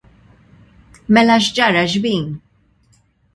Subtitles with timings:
[1.13, 2.25] Mela x'ġara xbin?